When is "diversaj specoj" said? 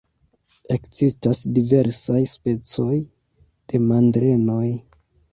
1.57-2.95